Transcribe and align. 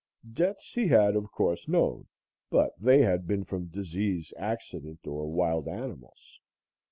Deaths 0.33 0.73
he 0.73 0.87
had, 0.87 1.15
of 1.15 1.31
course, 1.31 1.67
known, 1.67 2.07
but 2.49 2.73
they 2.81 3.03
had 3.03 3.27
been 3.27 3.43
from 3.43 3.67
disease, 3.67 4.33
accident 4.35 5.05
or 5.05 5.29
wild 5.31 5.67
animals. 5.67 6.39